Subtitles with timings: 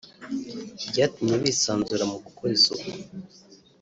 [0.89, 2.87] byatumye bisanzura mu gukora isuku